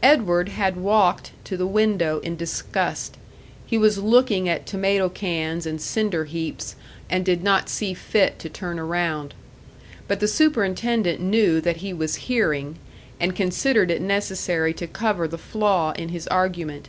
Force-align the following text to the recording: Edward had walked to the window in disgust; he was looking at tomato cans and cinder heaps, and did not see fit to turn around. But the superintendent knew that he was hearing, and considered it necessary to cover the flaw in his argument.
Edward 0.00 0.50
had 0.50 0.76
walked 0.76 1.32
to 1.42 1.56
the 1.56 1.66
window 1.66 2.20
in 2.20 2.36
disgust; 2.36 3.16
he 3.66 3.76
was 3.76 3.98
looking 3.98 4.48
at 4.48 4.64
tomato 4.64 5.08
cans 5.08 5.66
and 5.66 5.80
cinder 5.80 6.24
heaps, 6.26 6.76
and 7.10 7.24
did 7.24 7.42
not 7.42 7.68
see 7.68 7.92
fit 7.92 8.38
to 8.38 8.48
turn 8.48 8.78
around. 8.78 9.34
But 10.06 10.20
the 10.20 10.28
superintendent 10.28 11.18
knew 11.20 11.60
that 11.62 11.78
he 11.78 11.92
was 11.92 12.14
hearing, 12.30 12.76
and 13.18 13.34
considered 13.34 13.90
it 13.90 14.00
necessary 14.00 14.72
to 14.74 14.86
cover 14.86 15.26
the 15.26 15.36
flaw 15.36 15.94
in 15.98 16.10
his 16.10 16.28
argument. 16.28 16.88